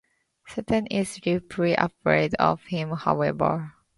Satan 0.47 0.87
is 0.87 1.17
deeply 1.17 1.73
afraid 1.75 2.33
of 2.39 2.63
him, 2.63 2.89
however. 2.89 3.73